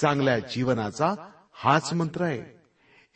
[0.00, 1.14] चांगल्या जीवनाचा
[1.52, 2.62] हाच मंत्र आहे.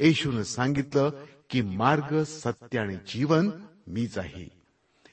[0.00, 1.10] येशून सांगितलं
[1.50, 3.50] की मार्ग सत्य आणि जीवन
[3.86, 4.48] मीच आहे.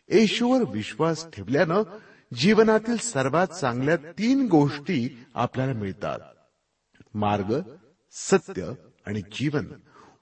[0.09, 1.83] येशूवर विश्वास ठेवल्यानं
[2.37, 6.19] जीवनातील सर्वात चांगल्या तीन गोष्टी आपल्याला मिळतात.
[7.13, 7.59] मार्ग
[8.11, 8.71] सत्य
[9.05, 9.65] आणि जीवन.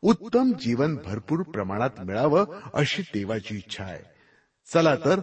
[0.02, 4.04] उत्तम जीवन भरपूर प्रमाणात मिळावं अशी देवाची इच्छा आहे.
[4.74, 5.20] चला तर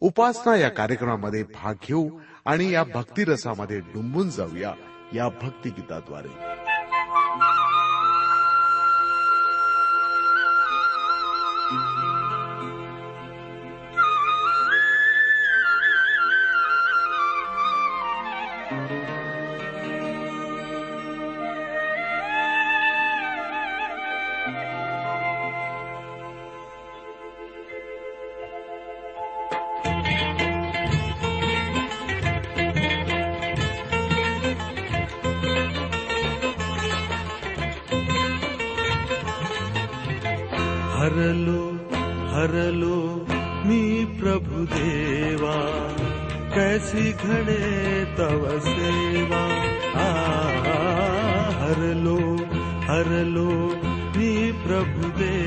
[0.00, 4.74] उपासना या कार्यक्रमामध्ये भाग घेऊ आणि या भक्तिरसामध्ये डुंबून जाऊया.
[5.14, 6.61] या भक्तिगीताद्वारे.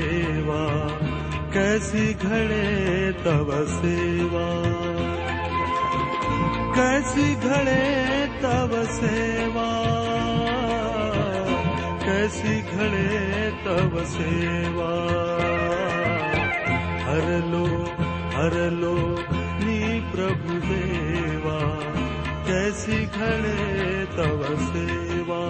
[0.06, 0.62] देवा
[1.54, 4.46] कैसी घडे तव सेवा।
[6.76, 7.84] कैसी घडे
[8.42, 9.68] तव सेवा
[12.04, 14.92] कैसी घड़े तब सेवा।
[17.06, 17.64] हर लो
[18.36, 18.94] हर लो
[19.64, 19.80] नी
[20.12, 21.58] प्रभु देवा
[22.48, 25.42] कैसी घड़े तब सेवा।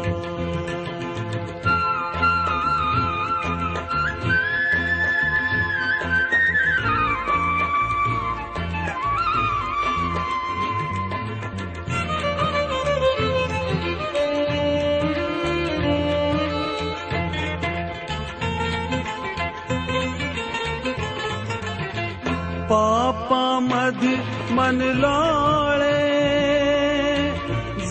[23.66, 25.90] पापामध्ये मन लोळे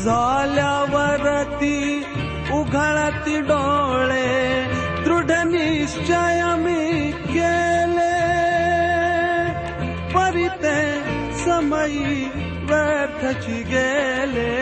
[0.04, 2.04] झाल्यावरती
[2.54, 4.64] उघळती डोळे
[5.04, 8.14] दृढ निश्चय मी केले.
[10.14, 11.02] परिते
[11.46, 12.30] समयी
[12.64, 14.56] व्यर्थची गेले.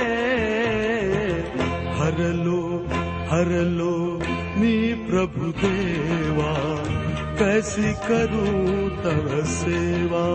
[1.96, 2.88] हरलो
[3.30, 4.20] हरलो
[4.58, 7.03] मी प्रभु देवा
[7.40, 10.26] कैसी करूं तव सेवा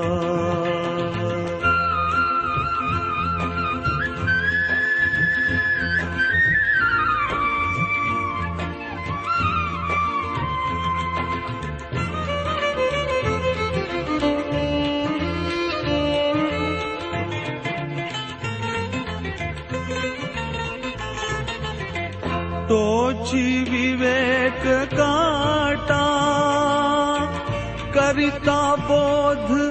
[28.49, 29.71] करिता बोध?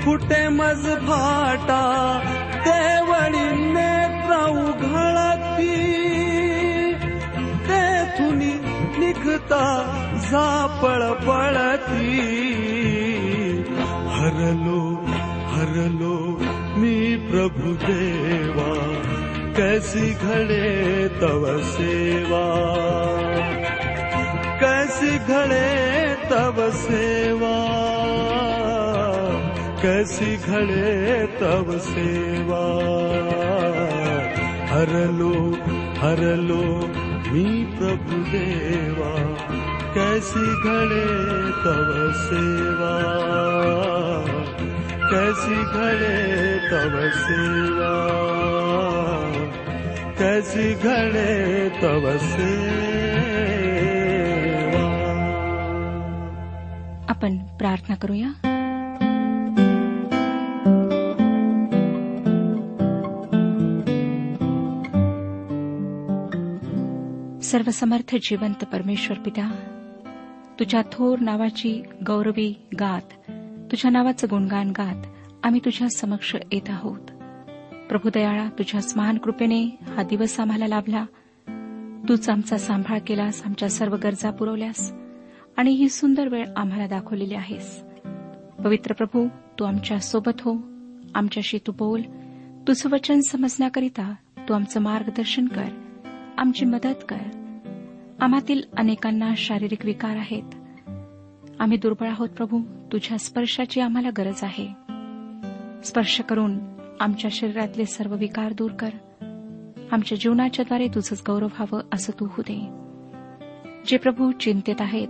[0.00, 1.82] फुटे मज फाटा
[2.66, 5.76] देवळी नेत्र उघळती
[7.68, 8.38] तेथून
[8.98, 9.64] निघता
[10.30, 12.20] झापळ पळती.
[14.08, 14.80] हरलो
[15.54, 16.42] हरलो
[16.76, 18.72] मी प्रभु देवा
[19.56, 22.46] कैसी घड़े तव सेवा?
[24.60, 25.94] कैसी घड़े
[26.30, 27.53] तव सेवा?
[29.84, 32.62] कैसी घड़े तब सेवा।
[34.74, 35.54] हरलो
[36.00, 36.86] हरलो
[37.32, 39.46] मी प्रभु देवा।
[39.94, 41.04] कैसी घड़े
[41.50, 42.94] तब सेवा।
[45.10, 47.94] कैसी घड़े तब सेवा।
[50.18, 52.64] कैसी घड़े तब सेवा।
[57.10, 58.53] आपण प्रार्थना करूया।
[67.54, 69.50] सर्वसमर्थ जिवंत परमेश्वर पिता
[70.58, 73.30] तुझ्या थोर नावाची गौरवी गात
[73.70, 75.06] तुझ्या नावाचं गुणगान गात
[75.42, 77.00] आम्ही तुझ्या समक्ष येत आहोत.
[77.88, 81.04] प्रभुदयाळा तुझ्याच तुझ्या कृपेने हा दिवस आम्हाला लाभला.
[82.08, 84.92] तूच आमचा सांभाळ केलास आमच्या सर्व गरजा पुरवल्यास
[85.56, 87.82] आणि ही सुंदर वेळ आम्हाला दाखवलेली आहेस.
[88.64, 89.28] पवित्र प्रभू
[89.58, 90.54] तू आमच्यासोबत हो
[91.14, 92.02] आमच्याशी तू बोल
[92.68, 94.14] तुझं वचन समजण्याकरिता
[94.48, 95.68] तू आमचं मार्गदर्शन कर
[96.38, 97.43] आमची मदत कर.
[98.24, 100.42] आम्हातील अनेकांना शारीरिक विकार आहेत.
[101.60, 102.60] आम्ही दुर्बळ आहोत प्रभू.
[102.92, 104.68] तुझ्या स्पर्शाची आम्हाला गरज आहे.
[105.84, 106.58] स्पर्श करून
[107.00, 108.88] आमच्या शरीरातले सर्व विकार दूर कर.
[109.92, 112.66] आमच्या जीवनाच्याद्वारे तुझंच गौरव व्हावं असं तू होऊ दे.
[113.86, 115.08] जे प्रभू चिंतेत आहेत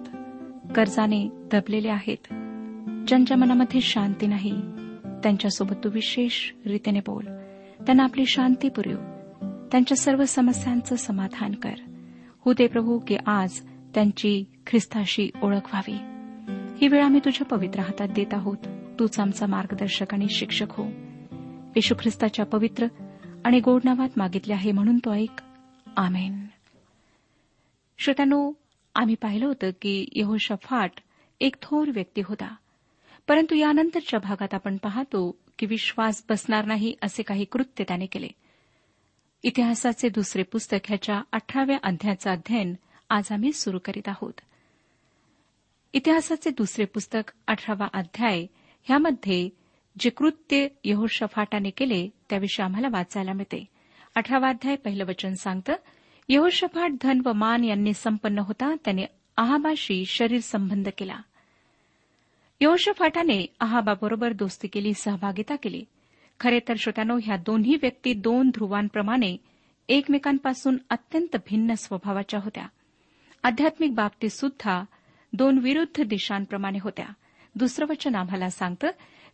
[0.77, 2.33] कर्जाने दबलेले आहेत
[3.09, 4.61] ज्यांच्या मनामध्ये शांती नाही
[5.23, 7.25] त्यांच्यासोबत तू विशेष रीतीने बोल.
[7.87, 8.97] त्यांना आपली शांती पुरव.
[9.73, 11.94] त्यांच्या सर्व समस्यांचं समाधान कर.
[12.44, 13.61] हो प्रभू की आज
[13.94, 15.96] त्यांची ख्रिस्ताशी ओळख व्हावी.
[16.81, 18.56] ही वेळ आम्ही तुझ्या पवित्र हातात देत आहोत.
[18.99, 20.85] तूच आमचा मार्गदर्शक आणि शिक्षक हो.
[21.76, 22.87] येशू ख्रिस्ताच्या पवित्र
[23.44, 25.43] आणि गोड नावात मागितले आहे म्हणून तो ऐक.
[25.96, 26.46] आमेन.
[27.99, 28.52] श्रोत्यानो
[28.94, 30.91] आम्ही पाहिलं होतं की यहोशफाट
[31.41, 32.55] एक थोर व्यक्ती होता.
[33.29, 38.29] परंतु यानंतरच्या भागात आपण पाहतो की विश्वास बसणार नाही असे काही कृत्य त्याने केले.
[39.46, 42.75] इतिहासाचे दुसरे पुस्तक ह्याच्या अठराव्या अध्यायाचं अध्ययन
[43.11, 44.32] आज आम्ही सुरू करीत आहोत.
[45.93, 48.46] इतिहासाचे दुसरे पुस्तक अठरावा अध्याय
[48.82, 49.49] ह्यामध्ये
[50.00, 53.64] जे कृत्य यहोशफाटाने केले त्याविषयी आम्हाला वाचायला मिळते.
[54.14, 55.73] अठरावा अध्याय पहिलं वचन सांगतं
[56.29, 59.05] यहोशफाट धन व मान यांनी संपन्न होता त्याने
[59.37, 61.19] आहाबाशी शरीर संबंध केला.
[62.61, 65.85] यहोशफाटाने आहाबाबरोबर दोस्ती केली सहभागिता केली.
[66.44, 69.37] खरे तर श्रोत्यानो ह्या दोन्ही व्यक्ती दोन ध्रुवांप्रमाणे
[69.88, 72.67] एकमेकांपासून अत्यंत भिन्न स्वभावाच्या होत्या.
[73.43, 74.85] आध्यात्मिक बाबतीत सुद्धा
[75.32, 77.06] दोन विरुद्ध दिशांप्रमाणे होत्या.
[77.55, 78.87] दुसरं वचन आम्हाला सांगतं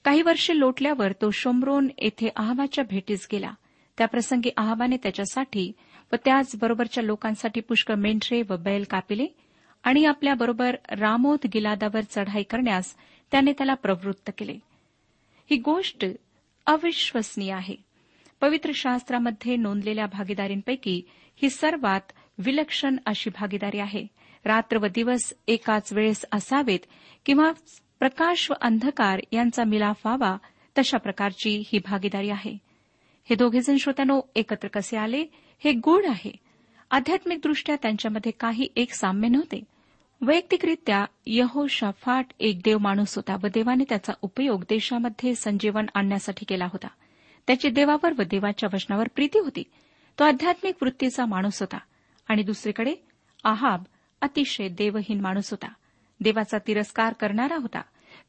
[0.05, 3.53] काही वर्षे लोटल्यावर तो शोमरोन येथे आहाबाच्या भेटीस गेला.
[3.99, 5.73] त्याप्रसंगी आहाबाने त्याच्यासाठी
[6.13, 9.27] व त्याचबरोबरच्या लोकांसाठी पुष्कळ मेंढरे व बैल कापिले
[9.83, 12.97] आणि आपल्याबरोबर रामोद गिलादावर चढाई करण्यास
[13.31, 14.59] त्याने त्याला प्रवृत्त केले.
[15.51, 16.05] ही गोष्ट
[16.71, 17.77] अविश्वसनीय आहे.
[18.41, 21.03] पवित्र शास्त्रामध्ये नोंदलेल्या भागीदारींपैकी
[21.43, 22.01] ही सर्वात
[22.39, 24.07] विलक्षण अशी भागीदारी आहे.
[24.45, 26.79] रात्र व दिवस एकाच वेळेस असावेत
[27.27, 27.53] किंवा
[27.99, 30.37] प्रकाश व अंधकार यांचा मिलाफ व्हावा
[30.79, 32.59] तशा प्रकारची ही भागीदारी आहे.
[33.31, 35.25] हे दोघेजण श्रोत्यानो एकत्र कसे आले?
[35.65, 36.33] हे गुण आहे.
[36.91, 39.61] आध्यात्मिकदृष्ट्या त्यांच्यामध्ये काही एक साम्य नव्हते.
[40.23, 46.89] वैयक्तिकरित्या यहोशाफाट एक देव माणूस होता व देवाने त्याचा उपयोग देशामध्ये संजीवन आणण्यासाठी केला होता.
[47.47, 49.63] त्याची देवावर व देवाच्या वचनावर प्रीती होती.
[50.19, 51.79] तो आध्यात्मिक वृत्तीचा माणूस होता.
[52.29, 52.95] आणि दुसरीकडे
[53.45, 53.83] आहाब
[54.21, 55.73] अतिशय देवहीन माणूस होता.
[56.21, 57.83] देवाचा तिरस्कार करणारा होता.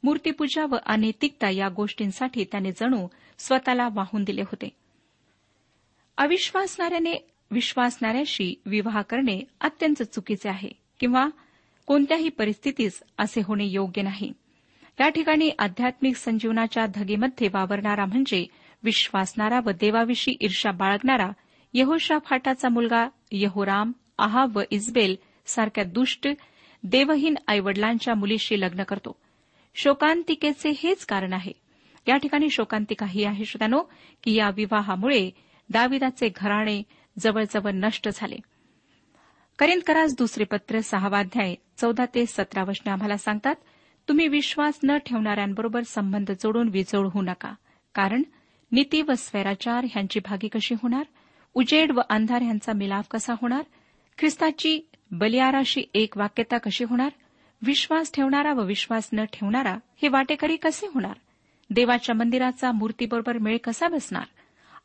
[0.03, 3.07] मूर्तीपूजा व अनैतिकता या गोष्टींसाठी त्याने जणू
[3.37, 4.69] स्वतःला वाहून दिले होते.
[6.17, 10.69] अविश्वासणाऱ्याने विश्वासणाऱ्याशी विवाह करणे अत्यंत चुकीचे आहे.
[10.99, 11.27] किंवा
[11.91, 14.33] कोणत्याही परिस्थितीस असे होणे योग्य नाही.
[14.99, 18.45] या ठिकाणी आध्यात्मिक संजीवनाच्या धगेमध्ये वावरणारा म्हणजे
[18.83, 21.29] विश्वासणारा व देवाविषयी ईर्षा बाळगणारा
[21.73, 26.27] यहोशा फाटाचा मुलगा यहोराम आहा व इस्बेल सारख्या दुष्ट
[26.83, 29.15] देवहीन आईवडिलांच्या मुलीशी लग्न करतो.
[29.75, 31.51] शोकांतिकेचे हेच कारण आहे.
[32.07, 33.79] या ठिकाणी शोकांतिका ही आहे श्रोत्यानो
[34.23, 35.29] की या विवाहामुळे
[35.69, 36.83] दाविदाचे घराणे
[37.19, 38.35] जवळजवळ नष्ट झाले.
[39.61, 43.55] करिंदकरास दुसरे पत्र सहावाध्याय चौदा ते सतरा वचने आम्हाला सांगतात
[44.07, 47.55] तुम्ही विश्वास न ठेवणाऱ्यांबरोबर संबंध जोडून विजोड होऊ नका.
[47.95, 48.21] कारण
[48.71, 51.03] नीती व स्वैराचार ह्यांची भागी कशी होणार?
[51.53, 53.61] उजेड व अंधार ह्यांचा मिलाफ कसा होणार?
[54.17, 57.09] ख्रिस्ताची बलियाराशी एक वाक्यता कशी होणार?
[57.61, 61.17] विश्वास ठेवणारा व विश्वास न ठेवणारा हे वाटेकरी कसे होणार?
[61.69, 64.25] देवाच्या मंदिराचा मूर्तीबरोबर मेळ कसा बसणार?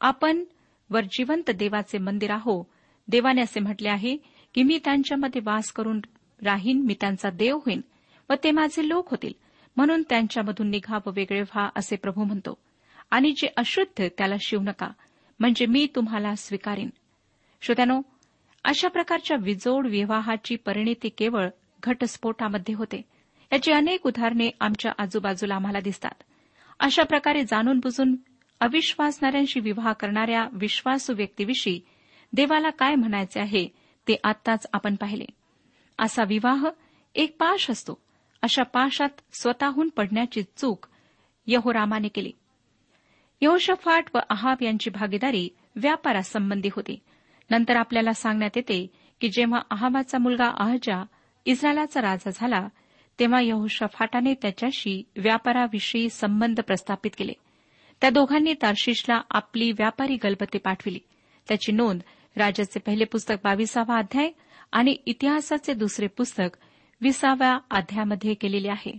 [0.00, 0.44] आपण
[0.90, 2.70] वर जिवंत देवाचे मंदिर आहो.
[3.08, 6.00] देवाने असे म्हटले आहे की मी त्यांच्यामध्ये वास करून
[6.44, 7.80] राहीन मी त्यांचा देव होईन
[8.30, 9.32] व ते माझे लोक होतील.
[9.76, 12.58] म्हणून त्यांच्यामधून निघा व वेगळे व्हा असे प्रभू म्हणतो.
[13.10, 14.88] आणि जे अशुद्ध त्याला शिव नका
[15.40, 16.90] म्हणजे मी तुम्हाला स्वीकारीन.
[17.62, 18.00] श्रोत्यानो
[18.64, 21.48] अशा प्रकारच्या विजोड विवाहाची परिणिती केवळ
[21.82, 23.02] घटस्फोटामध्ये होते.
[23.52, 26.22] याची अनेक उदाहरणे आमच्या आजूबाजूला आम्हाला दिसतात.
[26.80, 28.16] अशा प्रकारे जाणून बुजून
[28.60, 31.80] अविश्वासणाऱ्यांशी विवाह करणाऱ्या विश्वासू व्यक्तीविषयी
[32.32, 35.24] देवाला काय म्हणायचे आहे ते आत्ताच आपण पाहिले.
[35.98, 36.66] असा विवाह
[37.14, 38.02] एक पाश असतो.
[38.42, 40.86] अशा पाशात स्वतःहून पडण्याची चूक
[41.46, 42.32] यहोरामाने केली.
[43.40, 46.98] यहोशफाट व अहाब यांची भागीदारी व्यापारासंबंधी होती.
[47.50, 48.86] नंतर आपल्याला सांगण्यात येते
[49.20, 51.04] की जेव्हा अहाबाचा मुलगा अहजा
[51.44, 52.68] इस्रायलाचा राजा झाला
[53.18, 57.32] तेव्हा यहोशफाटाने त्याच्याशी व्यापाराविषयी संबंध प्रस्थापित केले.
[58.00, 60.98] त्या दोघांनी तार्शिशला आपली व्यापारी गलबते पाठविली.
[61.48, 62.00] त्याची नोंद
[62.36, 64.30] राजाचे पहिले पुस्तक बावीसावा अध्याय
[64.72, 66.56] आणि इतिहासाचे दुसरे पुस्तक
[67.00, 68.98] विसाव्या अध्यायामध्ये केलेले आहे.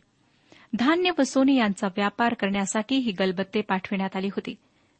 [0.74, 4.56] धान्य व सोने यांचा व्यापार करण्यासाठी ही गलबत्ते पाठविण्यात आली होती.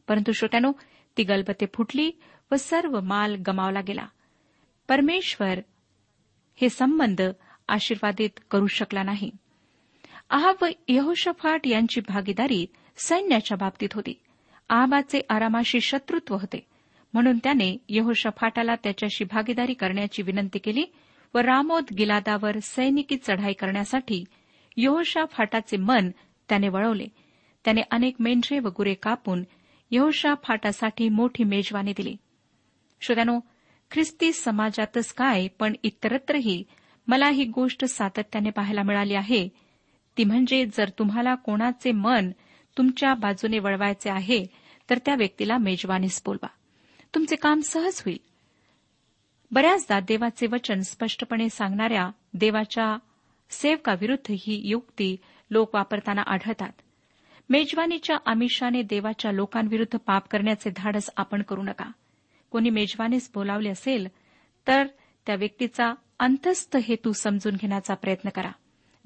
[0.08, 0.72] परंतु श्रोत्यानो
[1.16, 2.10] ती गलबत्ते फुटली
[2.50, 4.06] व सर्व माल गमावला गेला.
[4.88, 5.58] परमेश्वर
[6.56, 7.22] हे संबंध
[7.68, 9.30] आशीर्वादित करू शकला नाही.
[10.30, 12.66] आहाब व यहोशफाट यांची भागीदारी
[12.96, 14.20] सैन्याच्या बाबतीत होती.
[14.68, 16.66] आहाबाचे आरामाशी शत्रुत्व होते.
[17.12, 20.84] म्हणून त्याने यहोशफाटाला त्याच्याशी भागीदारी करण्याची विनंती केली
[21.34, 24.24] व रामोद गिलादावर सैनिकी चढाई करण्यासाठी
[24.76, 26.10] यहोशाफाटाचे मन
[26.48, 27.06] त्याने वळवले.
[27.64, 29.42] त्याने अनेक मेंढरे व गुरे कापून
[29.90, 32.16] यहोशाफाटासाठी मोठी मेजवानी दिली.
[33.00, 33.40] श्रोत्यानो
[33.90, 36.64] ख्रिस्ती समाजातच काय पण इतरत्रही
[37.06, 39.48] मला ही गोष्ट सातत्याने पाहायला मिळाली आहे.
[40.16, 42.30] ती म्हणजे जर तुम्हाला कोणाचे मन
[42.78, 44.44] तुमच्या बाजूने वळवायचे आहे
[44.90, 46.48] तर त्या व्यक्तीला मेजवानीस बोलवा.
[47.14, 48.18] तुमचे काम सहज होईल.
[49.50, 52.96] बऱ्याचदा देवाचे वचन स्पष्टपणे सांगणाऱ्या देवाच्या
[53.50, 55.16] सेवकाविरुद्ध ही युक्ती
[55.50, 56.72] लोक वापरताना आढळतात.
[57.50, 61.90] मेजवानीच्या आमिषाने देवाच्या लोकांविरुद्ध पाप करण्याचे धाडस आपण करू नका.
[62.50, 64.08] कोणी मेजवानीस बोलावले असेल
[64.66, 64.86] तर
[65.26, 68.50] त्या व्यक्तीचा अंतस्थ हेतू समजून घेण्याचा प्रयत्न करा.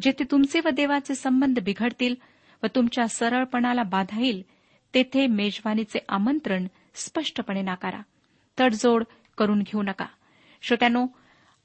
[0.00, 2.14] जेथे तुमचे व देवाचे संबंध बिघडतील
[2.62, 4.42] व तुमच्या सरळपणाला बाधा येईल
[4.94, 8.00] तेथे मेजवानीचे आमंत्रण स्पष्टपणे नाकारा.
[8.61, 9.04] तडजोड
[9.38, 10.06] करून घेऊ नका.
[10.62, 11.06] श्रोत्यानो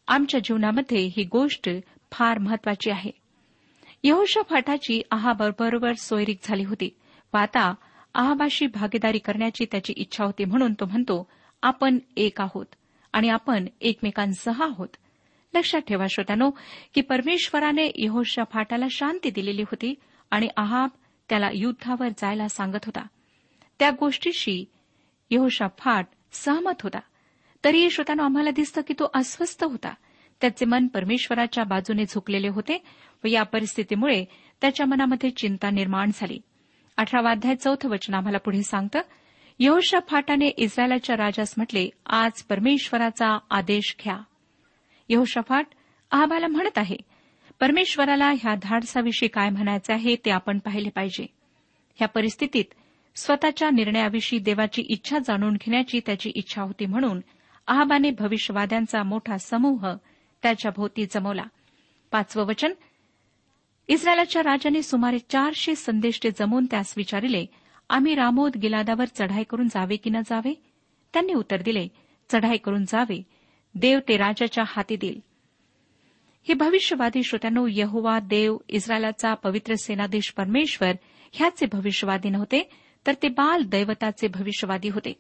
[0.07, 1.69] आमच्या जीवनामध्ये ही गोष्ट
[2.12, 3.12] फार महत्वाची आहे.
[4.03, 6.89] यहोशा फाटाची आहाबरोबर सोयरीक झाली होती
[7.34, 7.74] व आता
[8.15, 11.29] आहाबाशी भागीदारी करण्याची त्याची इच्छा होती म्हणून तो म्हणतो
[11.62, 12.65] आपण एक आहोत
[13.13, 14.88] आणि आपण एकमेकांसह आहोत.
[15.53, 16.51] लक्षात ठेवा श्रोत्यानो
[16.93, 19.93] की परमेश्वराने यहोशा फाटाला शांती दिलेली होती
[20.31, 20.89] आणि आहाब
[21.29, 23.07] त्याला युद्धावर जायला सांगत होता.
[23.79, 24.65] त्या गोष्टीशी
[25.29, 27.00] यहोशाफाट सहमत होता.
[27.63, 29.93] तरीही श्रोत्यानो आम्हाला दिसतं की तो अस्वस्थ होता.
[30.41, 32.84] त्याचे मन परमेश्वराच्या बाजूने झुकलेले होते
[33.24, 34.25] व या परिस्थितीमुळे
[34.62, 36.41] त्याच्या मनामध्ये चिंता निर्माण झाली.
[36.98, 39.00] अठरावा अध्याय चौथं वचन आम्हाला पुढे सांगतं
[39.60, 44.19] यहोशा फाटाने इस्रायलाच्या राजास म्हटले आज परमेश्वराचा आदेश घ्या.
[45.10, 45.67] यहोशाफाट
[46.12, 46.98] आम्हाला म्हणत आहे
[47.60, 51.25] परमेश्वराला ह्या धाडसाविषयी काय म्हणायचे आहे ते आपण पाहिले पाहिजे.
[51.96, 52.65] ह्या परिस्थितीत
[53.17, 57.21] स्वतःच्या निर्णयाविषयी देवाची इच्छा जाणून घेण्याची त्याची इच्छा होती म्हणून
[57.67, 59.86] आहाबाने भविष्यवाद्यांचा मोठा समूह
[60.43, 61.43] त्याच्या भोवती जमवला.
[62.12, 62.74] पाचवं वचन
[63.88, 67.45] इस्रायलाच्या राजाने सुमारे चारशे संदेष्टे जमून त्यास विचारिले
[67.89, 70.53] आम्ही रामोद गिलादावर चढाई करून जावे की न जावे?
[71.13, 71.88] त्यांनी उत्तर दिले
[72.29, 73.21] चढाई करून जावे
[73.75, 75.19] देव ते राजाच्या हाती देईल.
[76.47, 80.91] हे भविष्यवादी श्रोत्यानो यहोवा देव इस्रायलाचा पवित्र सेनाधीश परमेश्वर
[81.31, 82.69] ह्याचे भविष्यवादी नव्हते
[83.08, 85.13] तर ते बाल दैवताचे भविष्यवादी होते.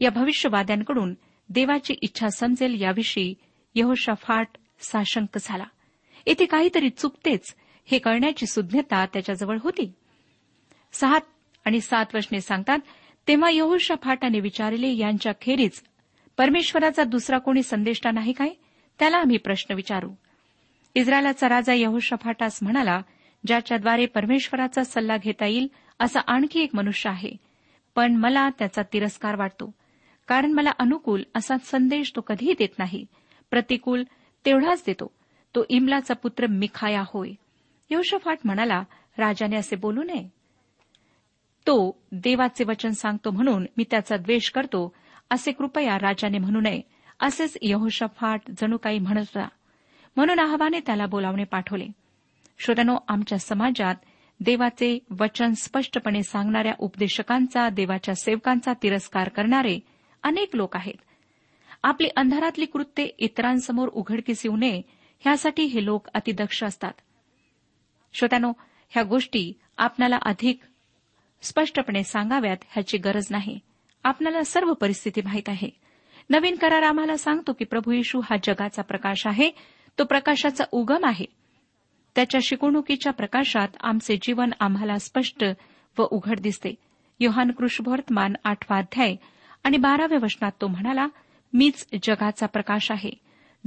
[0.00, 1.14] या भविष्यवाद्यांकडून
[1.48, 3.34] देवाची इच्छा समजेल याविषयी
[3.74, 4.48] यहोशाफाट
[4.80, 5.64] साशंक झाला.
[6.26, 9.92] येथे काहीतरी चुकतेच हे कळण्याची सुज्ञता त्याच्याजवळ होती.
[10.92, 11.18] सहा
[11.64, 12.78] आणि सात वचने सांगतात
[13.28, 15.82] तेव्हा यहोशा फाटाने विचारले यांच्या खेरीज
[16.36, 18.48] परमेश्वराचा दुसरा कोणी संदेष्टा नाही काय?
[18.98, 20.10] त्याला आम्ही प्रश्न विचारू.
[20.94, 23.00] इस्रायलाचा राजा यहोशा फाटास म्हणाला
[23.46, 25.68] ज्याच्याद्वारे परमेश्वराचा सल्ला घेता येईल
[26.00, 27.30] असा आणखी एक मनुष्य आहे.
[27.94, 29.74] पण मला त्याचा तिरस्कार वाटतो.
[30.28, 33.06] कारण मला अनुकूल असा संदेश तो कधीही देत नाही.
[33.50, 34.02] प्रतिकूल
[34.46, 35.10] तेवढाच देतो.
[35.54, 37.30] तो इमलाचा पुत्र मिखाया होय.
[37.90, 38.82] यहोशफाट म्हणाला
[39.18, 40.28] राजाने असे बोलू नये.
[41.66, 44.94] तो देवाचे वचन सांगतो म्हणून मी त्याचा द्वेष करतो.
[45.30, 46.80] असे कृपया राजाने म्हणू नये.
[47.20, 49.48] असेच यहोशफाट जणू काही म्हणत होता.
[50.16, 51.86] म्हणून आहाबाने त्याला बोलावणे पाठवले.
[52.58, 53.94] श्रोत्यानो आमच्या समाजात
[54.40, 59.80] देवाचे वचन स्पष्टपणे सांगणाऱ्या उपदेशकांचा देवाच्या सेवकांचा तिरस्कार करणारे
[60.22, 60.94] अनेक लोक आहेत.
[61.82, 64.82] आपली अंधारातली कृत्ये इतरांसमोर उघडकीस येऊ नये
[65.20, 66.92] ह्यासाठी हे लोक अतिदक्ष असतात.
[68.14, 68.52] श्रोत्यानो
[68.88, 70.60] ह्या गोष्टी आपणाला अधिक
[71.42, 73.58] स्पष्टपणे सांगाव्यात ह्याची गरज नाही.
[74.04, 75.70] आपणाला सर्व परिस्थिती माहीत आहे.
[76.30, 79.50] नवीन करार आम्हाला सांगतो की प्रभू येशू हा जगाचा प्रकाश आहे.
[79.98, 81.37] तो प्रकाशाचा उगम आहे.
[82.18, 85.44] त्याच्या शिकवणुकीच्या प्रकाशात आमचे जीवन आम्हाला स्पष्ट
[85.98, 86.74] व उघड दिसते.
[87.20, 89.14] योहान कृष्णवर्तमान आठवा अध्याय
[89.64, 91.06] आणि बाराव्या वचनात तो म्हणाला
[91.52, 93.10] मीच जगाचा प्रकाश आहे.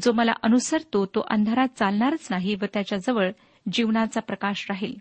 [0.02, 3.32] जो मला अनुसरतो तो अंधारात चालणारच नाही व त्याच्याजवळ
[3.72, 4.94] जीवनाचा प्रकाश राहील.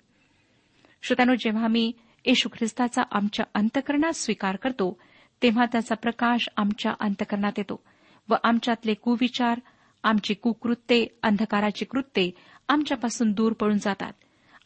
[1.03, 1.93] श्रोत्यानो जेव्हा मी
[2.27, 4.99] येशू ख्रिस्ताचा आमच्या अंतकरणात स्वीकार करतो
[5.43, 7.83] तेव्हा त्याचा प्रकाश आमच्या अंतकरणात येतो
[8.29, 9.61] व आमच्यातले कुविचार
[10.03, 12.31] आमची कुकृत्ये अंधकाराची कृत्ये
[12.71, 14.13] आमच्यापासून दूर पळून जातात.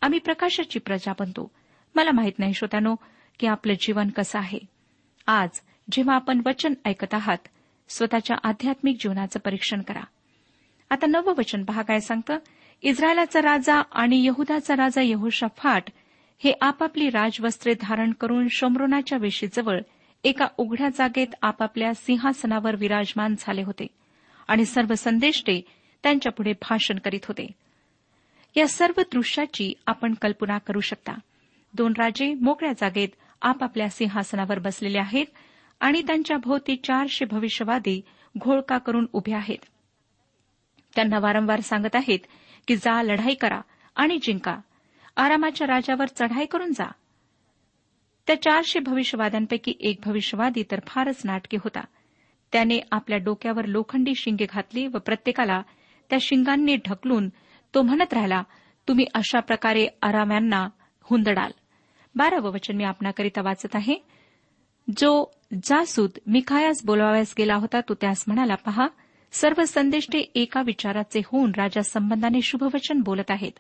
[0.03, 1.51] आम्ही प्रकाशाची प्रजा बनतो.
[1.95, 2.95] मला माहीत नाही श्रोत्यानो
[3.41, 4.59] की आपलं जीवन कसं आहे.
[5.27, 5.49] आज
[5.93, 7.49] जेव्हा आपण वचन ऐकत आहात
[7.89, 10.01] स्वतःच्या आध्यात्मिक जीवनाचं परीक्षण करा.
[10.91, 12.39] आता नवं वचन पहा काय सांगतं?
[12.83, 15.85] इस्रायलाचा राजा आणि यहुदाचा राजा यहोशाफाट
[16.39, 19.81] हे आपापली राजवस्त्रे धारण करून शमरोनाच्या वेशीजवळ
[20.25, 23.87] एका उघड्या जागेत आपापल्या सिंहासनावर विराजमान झाले होते
[24.49, 25.61] आणि सर्व संदेष्टे
[26.03, 27.47] त्यांच्यापुढे भाषण करीत होते.
[28.57, 31.13] या सर्व दृश्याची आपण कल्पना करू शकता.
[31.75, 33.09] दोन राजे मोकळ्या जागेत
[33.43, 35.27] आपापल्या सिंहासनावर बसलेले आहेत
[35.81, 38.01] आणि त्यांच्या भोवती चारशे भविष्यवादी
[38.39, 39.59] घोळका करून उभे आहेत.
[40.95, 42.19] त्यांना वारंवार सांगत आहेत
[42.69, 43.61] की जा लढाई करा
[43.97, 44.59] आणि जिंका.
[45.17, 46.93] आरामाच्या राजावर चढाई करून जा.
[48.27, 51.81] त्या चारशे भविष्यवाद्यांपैकी एक भविष्यवादी तर फारच नाटकी होता.
[52.53, 55.63] त्याने आपल्या डोक्यावर लोखंडी शिंगे घातली व प्रत्येकाला
[56.11, 57.29] त्या शिंगांनी ढकलून
[57.75, 58.43] तो म्हणत राहिला
[58.89, 60.69] तुम्ही अशा प्रकारे आराम्यांना
[61.03, 61.51] हुंदडाल.
[62.15, 63.95] बारावं वचन मी आपणाकरिता वाचत आहे.
[64.97, 65.25] जो
[65.65, 68.87] जासूद मिखायास बोलावयास गेला होता तो त्यास म्हणाला पहा
[69.33, 73.53] सर्व संदेष्टे एका विचाराचे होऊन राजा संबंधाने शुभवचन बोलत आहेत.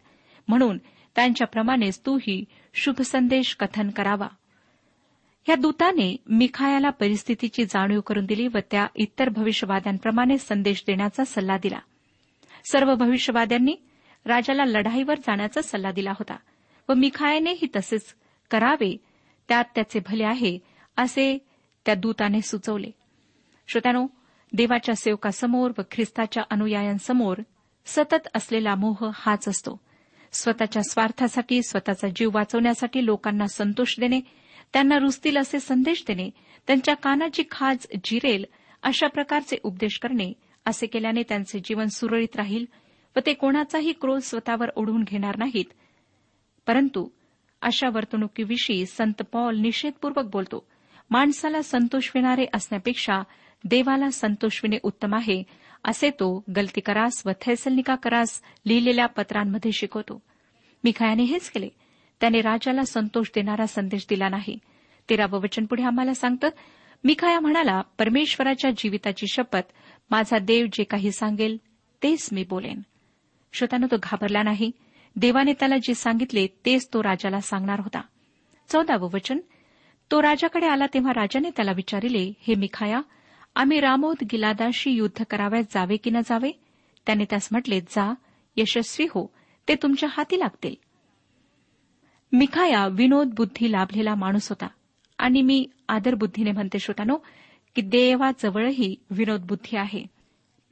[0.49, 0.79] म्हणून
[1.17, 4.29] त्यांच्याप्रमाणेच तूही शुभ संदेश कथन करावा.
[5.49, 11.79] या दूताने मिखायाला परिस्थितीची जाणीव करून दिली व त्या इतर भविष्यवाद्यांप्रमाणे संदेश देण्याचा सल्ला दिला.
[12.73, 13.77] सर्व भविष्यवाद्यांनी
[14.27, 16.37] राजाला लढाईवर जाण्याचा सल्ला दिला होता
[16.89, 18.15] व मिखायानेही तसेच
[18.51, 18.97] करावे
[19.49, 20.59] त्यात त्याचे भले आहे
[20.97, 21.39] असे
[21.87, 22.91] त्या दूताने सुचवले.
[23.69, 24.07] श्रोत्यानो
[24.53, 27.39] देवाच्या सेवकासमोर व ख्रिस्ताच्या अनुयायांसमोर
[27.87, 29.81] सतत असलेला मोह हाच असतो.
[30.33, 34.21] स्वतःच्या स्वार्थासाठी स्वतःचा जीव वाचवण्यासाठी लोकांना संतोष देणे
[34.73, 36.31] त्यांना रुजतील असे संदेश देणे
[36.67, 38.45] त्यांच्या कानाची खाज जिरेल
[38.83, 40.33] अशा प्रकारचे उपदेश करणे
[40.65, 42.65] असे केल्याने त्यांचे जीवन सुरळीत राहील
[43.17, 45.65] व ते कोणाचाही क्रोध स्वतःवर ओढून घेणार नाहीत.
[46.67, 47.09] परंतु
[47.63, 50.67] अशा वर्तणुकीविषयी संत पॉल निषेधपूर्वक बोलतो
[51.11, 53.23] माणसाला संतोषविणारे असण्यापेक्षा
[53.65, 55.43] देवाला संतोषविणे उत्तम आहे
[55.85, 60.23] असे तो गलतीकरास व थैसलनिका करास लिहिलेल्या पत्रांमध्ये शिकवतो.
[60.85, 61.69] मिखायाने हेच केले.
[62.21, 64.59] त्याने राजाला संतोष देणारा संदेश दिला नाही.
[65.11, 66.49] तेरावं वचन पुढे आम्हाला सांगतं
[67.05, 69.63] मिखाया म्हणाला परमेश्वराच्या जीविताची शपथ
[70.11, 71.57] माझा देव जे काही सांगेल
[72.03, 72.81] तेच मी बोलेन.
[73.55, 74.71] श्रोत्यानं तो घाबरला नाही.
[75.17, 78.01] देवाने त्याला जे सांगितले तेच तो राजाला सांगणार होता.
[78.69, 79.39] चौदावं वचन.
[80.11, 83.01] तो राजाकडे आला तेव्हा राजाने त्याला विचारिले हे मिखाया
[83.55, 86.51] आम्ही रामोद गिलादाशी युद्ध करावयास जावे की न जावे?
[87.07, 88.15] त्याने त्यास म्हटले जा
[88.57, 89.31] यशस्वी हो
[89.69, 90.75] ते तुमच्या हाती लागतील.
[92.33, 94.67] मिखाया विनोद बुद्धी लाभलेला माणूस होता.
[95.19, 97.17] आणि मी आदरबुद्धीने म्हणते श्रोतानो
[97.75, 100.05] की देवाजवळही विनोद बुद्धी आहे.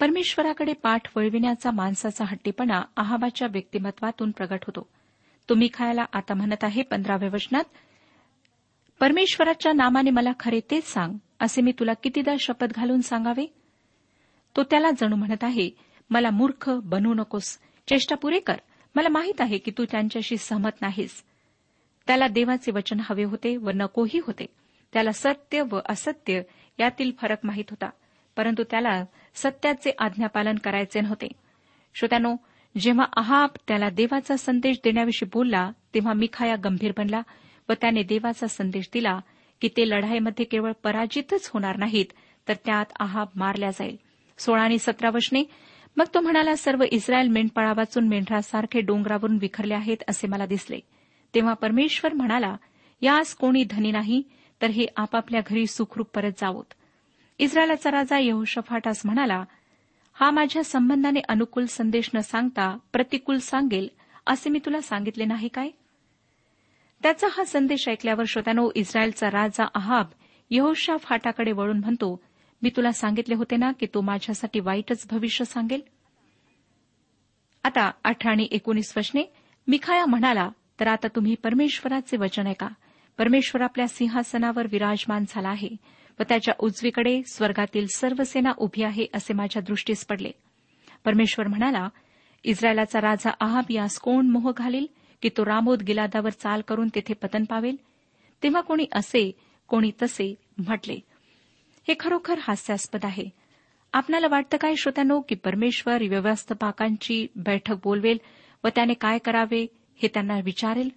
[0.02, 4.88] परमेश्वराकडे पाठ वळविण्याचा माणसाचा हट्टीपणा आहाबाच्या व्यक्तिमत्वातून प्रगट होतो.
[5.48, 7.64] तुम्ही खायला आता म्हणत आहे पंधराव्या वचनात
[9.00, 13.54] परमेश्वराच्या नामाने मला खरे तेच सांग असे मी तुला कितीदा शपथ घालून सांगावे?
[14.56, 15.70] तो त्याला जणू म्हणत आहे
[16.10, 18.56] मला मूर्ख बनू नकोस चेष्टा पुरे कर.
[18.94, 21.24] मला माहीत आहे की तू त्यांच्याशी सहमत नाहीस.
[22.06, 24.46] त्याला देवाचे वचन हवे होते व नकोही होते.
[24.92, 26.42] त्याला सत्य व असत्य
[26.80, 27.90] यातील फरक माहीत होता.
[28.36, 31.28] परंतु त्याला सत्याचे आज्ञापालन करायचे नव्हते.
[31.94, 32.36] श्रोत्यानो
[32.80, 37.22] जेव्हा आहाब त्याला देवाचा संदेश देण्याविषयी बोलला तेव्हा मिखाया गंभीर बनला
[37.68, 39.18] व त्याने देवाचा संदेश दिला
[39.60, 42.06] की ते लढाईमध्ये केवळ पराजितच होणार नाहीत
[42.48, 43.96] तर त्यात आहाब मारल्या जाईल.
[44.38, 45.44] सोळा आणि सतरा वशने
[45.96, 50.78] मग तो म्हणाला सर्व इस्रायल मेंढपाळा वाचून मेंढरासारखे डोंगरावरून विखरले आहेत असे मला दिसले.
[51.34, 52.56] तेव्हा परमेश्वर म्हणाला
[53.02, 54.22] यास कोणी धनी नाही
[54.62, 56.74] तर हे आपापल्या घरी सुखरूप परत जावोत.
[57.38, 59.44] इस्रायलाचा राजा यहोशफाटास म्हणाला
[60.14, 63.88] हा माझ्या संबंधाने अनुकूल संदेश न सांगता प्रतिकूल सांगेल
[64.26, 65.68] असे मी तुला सांगितले नाही काय?
[67.02, 70.06] त्याचा हा संदेश ऐकल्यावर श्रोत्यानो इस्रायलचा राजा अहाब
[70.50, 72.20] यहोशा फाटाकडे वळून म्हणतो
[72.62, 75.80] मी तुला सांगितले होते ना की तो माझ्यासाठी वाईटच भविष्य सांगेल?
[77.64, 79.32] आता अठरा आणि एकोणीस वचने
[79.68, 80.48] मिखाया म्हणाला
[80.80, 82.68] तर आता तुम्ही परमेश्वराचे वचन ऐका.
[83.18, 85.68] परमेश्वर आपल्या सिंहासनावर विराजमान झाला आहे.
[86.20, 90.30] व त्याच्या उजवीकडे स्वर्गातील सर्व सेना उभी आहे असे माझ्या दृष्टीस पडले.
[91.04, 91.88] परमेश्वर म्हणाला
[92.44, 94.86] इस्रायलाचा राजा आहाब यास कोण मोह घालील?
[95.22, 97.76] की तो रामोद गिलादावर चाल करून तेथे पतन पावेल?
[98.42, 99.32] तेव्हा कोणी असे
[99.68, 100.94] कोणी तसे म्हटले.
[101.88, 103.24] हे खरोखर हास्यास्पद आहे.
[103.92, 108.18] आपणाला वाटतं काय श्रोत्यानो की परमेश्वर व्यवस्थापकांची बैठक बोलवेल
[108.64, 109.66] व त्याने काय करावे
[110.02, 110.88] हे त्यांना विचारेल?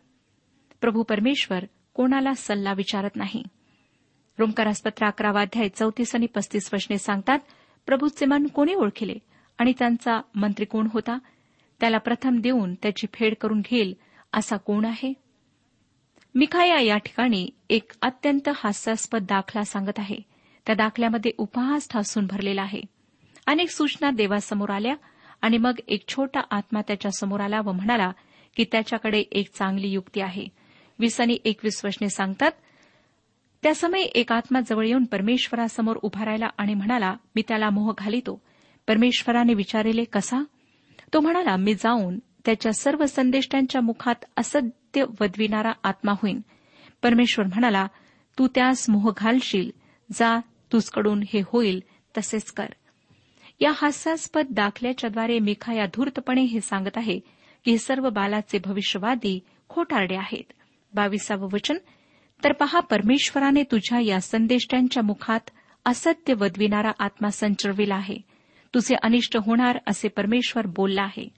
[0.82, 3.43] प्रभू परमेश्वर कोणाला सल्ला विचारत नाही.
[4.39, 7.39] रोमकारासपत्र अकरावा अध्याय चौतीस आणि पस्तीस वचने सांगतात
[7.85, 9.15] प्रभूचे मन कोणी ओळखिले
[9.57, 11.17] आणि त्यांचा मंत्री कोण होता?
[11.79, 13.93] त्याला प्रथम देऊन त्याची फेड करून घेईल
[14.33, 15.13] असा कोण आहे?
[16.35, 20.17] मिखाया या ठिकाणी एक अत्यंत हास्यास्पद दाखला सांगत आहे.
[20.65, 22.81] त्या दाखल्यामध्ये उपहास ठासून भरलेला आहे.
[23.47, 24.95] अनेक सूचना देवासमोर आल्या
[25.41, 28.11] आणि मग एक छोटा आत्मा त्याच्यासमोर आला व म्हणाला
[28.57, 30.47] की त्याच्याकडे एक चांगली युक्ती आहे.
[30.99, 32.51] वीस आणि एकवीस वचने सांगतात
[33.65, 38.41] त्या समय एक आत्मा जवळ येऊन परमेश्वरासमोर उभा राहिला आणि म्हणाला मी त्याला मोह घालितो.
[38.88, 40.43] परमेश्वराने विचारले कसा?
[41.13, 46.41] तो म्हणाला मी जाऊन त्याच्या सर्व संदेष्टांच्या मुखात असत्य वदविणारा आत्मा होईन.
[47.04, 47.88] परमेश्वर म्हणाला
[48.39, 49.71] तू त्यास मोह घालशील.
[50.12, 50.39] जा
[50.73, 51.84] तुझकडून हे होईल
[52.17, 52.67] तसेच कर.
[53.60, 57.19] या हास्यास्पद दाखल्याच्याद्वारे मिखाया धूर्तपणे हे सांगत आहे
[57.65, 60.54] की हे सर्व बालाचे भविष्यवादी खोटारडे आहेत.
[60.93, 61.78] बावीसावं वचन
[62.43, 65.39] तर पहा परमेश्वराने तुझ्या या संदेष्ट्यांच्या मुखात
[65.85, 68.17] असत्य वदविणारा आत्मा संचरविला आहे.
[68.73, 71.29] तुझे अनिष्ट होणार असे परमेश्वर बोलला आहे.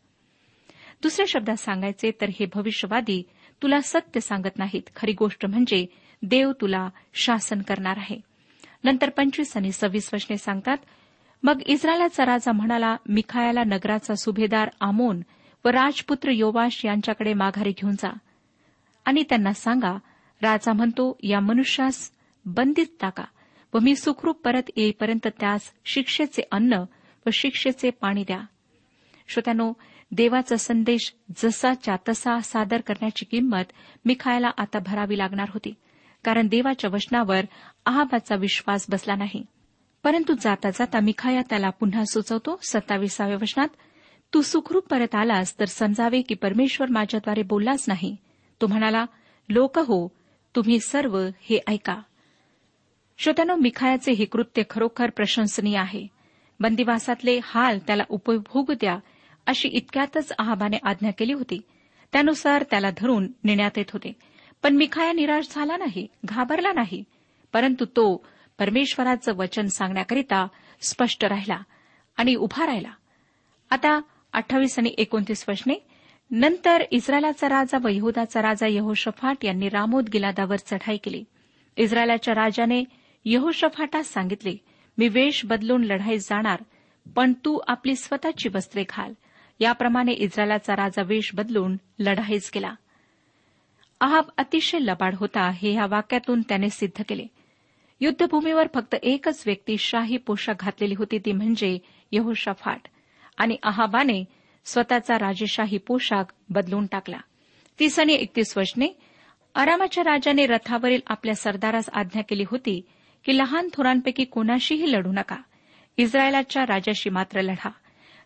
[1.04, 3.24] दुसऱ्या शब्दात सांगायचे तर हे भविष्यवादी
[3.64, 4.82] तुला सत्य सांगत नाहीत.
[4.96, 5.86] खरी गोष्ट म्हणजे
[6.22, 8.20] देव तुला शासन करणार आहे.
[8.84, 10.78] नंतर पंचवीस आणि सव्वीस वचने सांगतात
[11.44, 15.22] मग इस्रायलाचा राजा म्हणाला मिखायाला नगराचा सुभेदार आमोन
[15.66, 18.14] व राजपुत्र योवाश यांच्याकडे माघारी घेऊन जा.
[19.06, 19.98] आणि त्यांना सांगा
[20.42, 22.12] राजा म्हणतो या मनुष्यास
[22.46, 23.24] बंदीत टाका
[23.74, 26.74] व मी सुखरूप परत येईपर्यंत त्यास शिक्षेचे अन्न
[27.26, 28.42] व शिक्षेचे पाणी द्या.
[29.28, 29.74] श्रोत्यानो
[30.12, 33.64] देवाचा संदेश जसाच्या तसा सादर करण्याची किंमत
[34.06, 35.74] मिखायला आता भरावी लागणार होती
[36.24, 37.46] कारण देवाच्या वचनावर
[37.86, 39.44] आहाबाचा विश्वास बसला नाही.
[40.04, 43.68] परंतु जाता जाता मिखाया त्याला पुन्हा सुचवतो सत्ताविसाव्या वचनात
[44.34, 48.16] तू सुखरूप परत आलास तर समजावे की परमेश्वर माझ्याद्वारे बोललाच नाही.
[48.62, 49.06] तो म्हणाला
[49.50, 50.17] लोक हो
[50.58, 52.02] तुम्ही सर्व हे ऐका.
[53.18, 56.08] श्रोत्यानो मिखायाचे हे कृत्य खरोखर प्रशंसनीय आहे.
[56.60, 59.00] बंदिवासातले हाल त्याला उपभोगू द्या
[59.46, 61.62] अशी इतक्यातच आहाबाने आज्ञा केली होती.
[62.12, 64.14] त्यानुसार त्याला धरून नेण्यात येत होते.
[64.64, 67.04] पण मिखाया निराश झाला नाही घाबरला नाही.
[67.54, 68.26] परंतु तो
[68.60, 70.48] परमेश्वराचं वचन सांगण्याकरिता
[70.82, 71.60] स्पष्ट राहिला
[72.18, 72.92] आणि उभा राहिला.
[73.70, 74.00] आता
[74.34, 75.74] अठ्ठावीस आणि एकोणतीस वचने
[76.32, 81.24] नंतर इस्रायलाचा राजा व यहुदाचा राजा यहोशफाट यांनी रामोद गिलादावर चढाई केली.
[81.78, 82.84] इस्रायलाच्या राजाने
[83.26, 84.58] यहोशफाटास सांगितले
[84.98, 86.64] मी वेश बदलून लढाईत जाणार
[87.16, 89.14] पण तू आपली स्वतःची वस्त्रे घाल.
[89.60, 92.76] याप्रमाणे इस्रायलाचा राजा वेश बदलून लढाईच गेला
[94.02, 97.26] आहाब अतिशय लबाड होता हे या वाक्यातून त्याने सिद्ध केले.
[98.02, 101.80] युद्धभूमीवर फक्त एकच व्यक्ती शाही पोशाख घातलेली होती ती म्हणजे
[102.12, 102.82] यहोशफाट.
[103.38, 104.24] आणि अहाबाने
[104.68, 107.18] स्वतःचा राजेशाही पोशाख बदलून टाकला.
[107.80, 108.88] तीस आणि एकतीस वचने
[109.56, 112.82] आरामाच्या राजाने रथावरील आपल्या सरदारास आज्ञा केली होती
[113.26, 115.38] की लहान थोरांपैकी कोणाशीही लढू नका.
[115.98, 117.70] इस्रायलाच्या राजाशी मात्र लढा.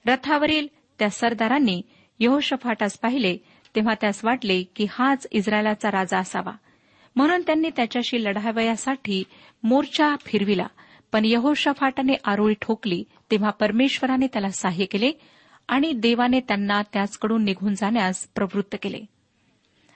[0.08, 0.68] रथावरील
[1.00, 1.82] त्या सरदारांनी
[2.20, 3.38] यहोशफाटास पाहिले
[3.76, 6.52] तेव्हा त्यास वाटले की हाच इस्रायलाचा राजा असावा.
[7.16, 9.24] म्हणून त्यांनी त्याच्याशी लढावयासाठी
[9.64, 10.68] मोर्चा फिरविला.
[11.12, 15.12] पण यहोशफाटाने आरोळी ठोकली तेव्हा परमेश्वराने त्याला सहाय्य केले
[15.72, 19.00] आणि देवाने त्यांना त्याचकडून निघून जाण्यास प्रवृत्त केले.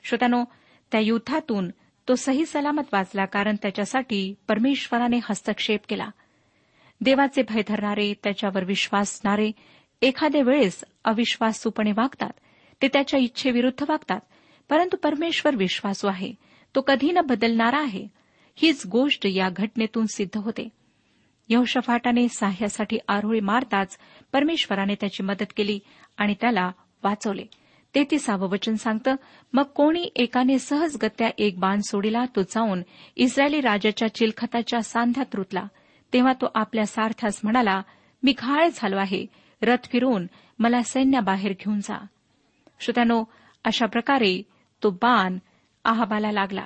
[0.03, 0.43] श्रोत्यानो
[0.91, 1.69] त्या युद्धातून
[2.07, 6.09] तो सही सलामत वाचला कारण त्याच्यासाठी परमेश्वराने हस्तक्षेप केला.
[7.01, 9.51] देवाचे भय धरणारे त्याच्यावर विश्वासणारे
[10.01, 12.31] एखाद्या वेळेस अविश्वासूपणे वागतात
[12.81, 14.19] ते त्याच्या इच्छेविरुद्ध वागतात
[14.69, 16.33] परंतु परमेश्वर विश्वासू आहे
[16.75, 18.07] तो कधी न बदलणारा आहे
[18.55, 20.69] हीच गोष्ट या घटनेतून सिद्ध होते.
[21.49, 23.97] यहोशफाटाने साह्यासाठी आरोळी मारताच
[24.33, 25.79] परमेश्वराने त्याची मदत केली
[26.17, 26.71] आणि त्याला
[27.03, 27.43] वाचवले.
[27.95, 29.15] तेहतीसावं वचन सांगतं
[29.53, 32.81] मग कोणी एकाने सहजगत्या एक बाण सोडिला तो जाऊन
[33.15, 35.63] इस्रायली राजाच्या चिलखताच्या सांध्यात रुतला.
[36.13, 37.81] तेव्हा तो आपल्या सारथ्यास म्हणाला
[38.23, 39.25] मी घाळ झालो आहे.
[39.61, 40.27] रथ फिरवून
[40.59, 42.05] मला सैन्याबाहेर घेऊन जा.
[42.79, 43.23] श्रोत्यानो
[43.63, 44.43] अशा प्रकारे
[44.83, 45.37] तो बाण
[45.83, 46.65] आहाबाला लागला.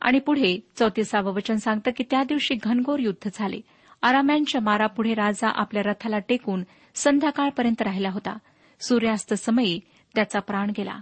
[0.00, 3.60] आणि पुढे चौतीसावं वचन सांगतं की त्या दिवशी घनघोर युद्ध झाले.
[4.02, 8.38] आराम्यांच्या मारापुढे राजा आपल्या रथाला टेकून संध्याकाळपर्यंत राहिला होता.
[8.80, 9.80] सूर्यास्त समयी
[10.14, 10.98] त्याचा प्राण गेला.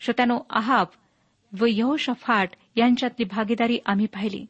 [0.00, 0.86] श्रोत्यानो आहाब
[1.60, 4.46] व यहोशफाट यांच्यातली भागीदारी आम्ही पाहिली.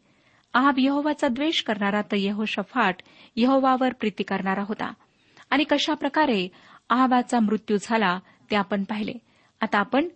[0.54, 2.96] आहाब यहोवाचा द्वेष करणारा तर यहोशफाट
[3.36, 4.92] यहोवावर प्रीती करणारा होता.
[5.50, 6.48] आणि कशा प्रकारे
[6.90, 8.18] आहाबाचा मृत्यू झाला
[8.50, 9.14] ते आपण पाहिले.
[9.60, 10.08] आता आपण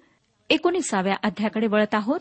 [0.51, 2.21] एकोणीसाव्या अध्याकडे वळत आहोत.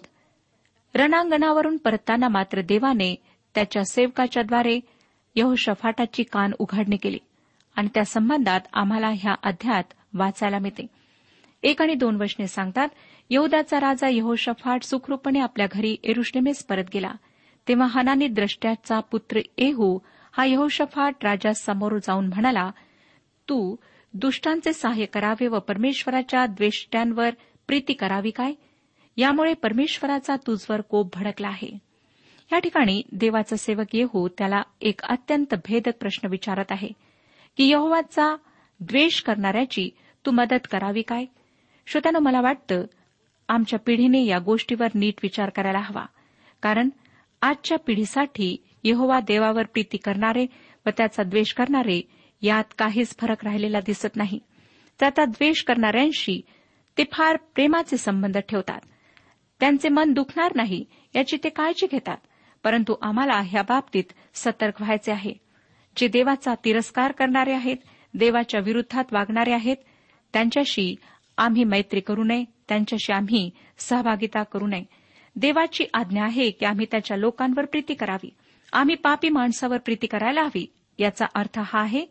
[0.96, 3.16] रणांगणावरून परतताना मात्र देवाने
[3.56, 4.80] त्याच्या सेवकाच्याद्वारे
[5.36, 7.18] यहोशफाटाची कान उघडणी केली.
[7.76, 10.88] आणि त्या संबंधात आम्हाला ह्या अध्यात वाचायला मिळते.
[11.64, 12.88] एक आणि दोन वचने सांगतात
[13.30, 17.12] यहुदाचा राजा यहोशफाट सुखरूपणे आपल्या घरी एरुश्लेमेस परत गेला.
[17.68, 20.00] तेव्हा हनानी द्रष्ट्याचा पुत्र एहू
[20.32, 22.72] हा यहोशफाट राजा समोर जाऊन म्हणाला
[23.50, 23.76] तू
[24.14, 27.30] दुष्टांचे सहाय्य करावे व परमेश्वराच्या द्वेष्ट्यांवर
[27.68, 28.54] प्रीती करावी काय?
[29.18, 31.85] यामुळे परमेश्वराचा तुझवर कोप भडकला आहे.
[32.52, 36.88] या ठिकाणी देवाचा सेवक येहू त्याला एक अत्यंत भेदक प्रश्न विचारत आहे
[37.58, 38.36] की यहोवाचा
[38.80, 39.90] द्वेष करणाऱ्याची
[40.26, 41.26] तू मदत करावी काय?
[41.88, 42.84] श्रोत्यानं मला वाटतं
[43.50, 46.06] आमच्या पिढीने या गोष्टीवर नीट विचार करायला हवा.
[46.62, 46.90] कारण
[47.42, 50.46] आजच्या पिढीसाठी यहोवा देवावर प्रीती करणारे
[50.86, 52.02] व त्याचा द्वेष करणारे
[52.42, 54.40] यात काहीच फरक राहिलेला दिसत नाही.
[55.00, 56.42] त्याचा द्वेष करणाऱ्यांशी
[56.98, 58.80] ते फार प्रेमाचे संबंध ठेवतात.
[59.60, 62.18] त्यांचे मन दुखणार नाही याची ते काळजी घेतात.
[62.66, 65.34] परंतु आम्हाला ह्या बाबतीत सतर्क व्हायचे आहे.
[65.98, 67.78] जे देवाचा तिरस्कार करणारे आहेत
[68.14, 69.78] देवाच्या विरुद्धात वागणारे आहेत
[70.34, 70.96] त्यांच्याशी
[71.38, 74.84] आम्ही मैत्री करू नये त्यांच्याशी आम्ही सहभागिता करू नये.
[75.36, 78.30] देवाची आज्ञा आहे की आम्ही त्याच्या लोकांवर प्रीती करावी.
[78.74, 82.06] आम्ही पापी माणसावर प्रीती करायला हवी याचा अर्थ हा आहे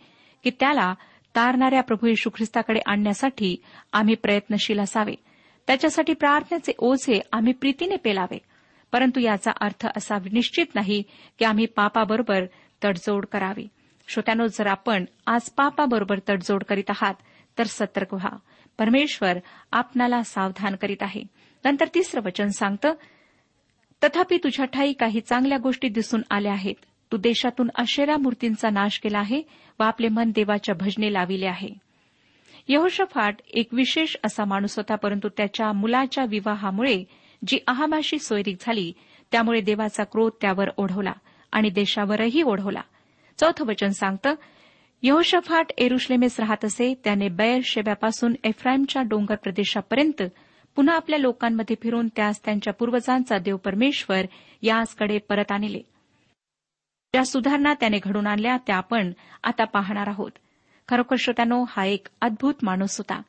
[0.45, 0.95] की त्याला
[1.37, 3.57] तारणाऱ्या प्रभू यशू ख्रिस्ताकडे आणण्यासाठी
[3.93, 5.15] आम्ही प्रयत्नशील असावे.
[5.67, 8.39] त्याच्यासाठी प्रार्थनेचे ओझे आम्ही प्रीतीने पेलावे.
[8.95, 11.03] परंतु याचा अर्थ असा निश्चित नाही
[11.39, 12.45] की आम्ही पापाबरोबर
[12.85, 13.69] तडजोड करावी.
[14.09, 17.15] श्रोत्यानो जर आपण आज पापाबरोबर तडजोड करीत आहात
[17.59, 18.29] तर सतर्क व्हा.
[18.79, 19.39] परमेश्वर
[19.73, 21.23] आपणाला सावधान करीत आहे.
[21.65, 22.95] नंतर तिसरं वचन सांगतं
[24.05, 26.75] तथापि तुझ्या ठाई काही चांगल्या गोष्टी दिसून आल्या आहेत.
[27.13, 29.43] तू देशातून अशेरा मूर्तींचा नाश केला आहे
[29.81, 31.69] व आपले मन देवाच्या भजने लाविले आहे.
[32.69, 37.05] यहोशफाट एक विशेष असा माणूस होता परंतु त्याच्या मुलाच्या विवाहामुळे
[37.47, 38.93] जी अहामाशी सोयरीक झाली
[39.33, 41.13] त्यामुळे देवाचा क्रोध त्यावर ओढवला
[41.53, 42.81] आणि देशावरही ओढवला.
[43.39, 44.35] चौथं वचन सांगतं
[45.03, 50.23] यहोशफाट एरुश्लेमेस राहत असे त्याने बैर शेब्यापासून एफ्राईमच्या डोंगर प्रदेशापर्यंत
[50.77, 54.27] पुन्हा आपल्या लोकांमध्ये फिरून त्यास त्यांच्या पूर्वजांचा देव परमेश्वर
[54.63, 55.79] यासकडे परत आणले.
[57.13, 60.31] ज्या सुधारणा त्याने घडून आणल्या त्या आपण आता पाहणार आहोत.
[60.89, 63.23] खरोखर श्रोत्यानो हा एक अद्भुत माणूस होता.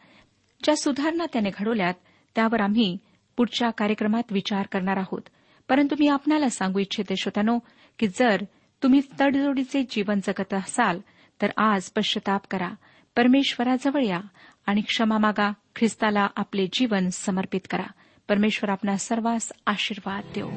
[0.63, 1.93] ज्या सुधारणा त्याने घडवल्यात
[2.35, 2.97] त्यावर आम्ही
[3.37, 5.21] पुढच्या कार्यक्रमात विचार करणार आहोत.
[5.69, 7.59] परंतु मी आपणाला सांगू इच्छिते श्रोत्यानो
[7.99, 8.43] की जर
[8.83, 10.99] तुम्ही तडजोडीचे जीवन जगत असाल
[11.41, 12.69] तर आज पश्चाताप करा.
[13.15, 14.19] परमेश्वराजवळ या
[14.65, 15.53] आणि क्षमा मागा.
[15.75, 17.91] ख्रिस्ताला आपले जीवन समर्पित करा.
[18.29, 20.49] परमेश्वर आपला सर्वांस आशीर्वाद देऊ.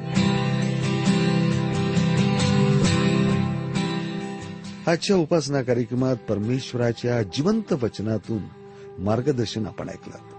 [4.87, 8.41] आजच्या उपासना कार्यक्रमात परमेश्वराच्या जिवंत वचनातून
[8.99, 10.38] मार्गदर्शन आपण ऐकलं.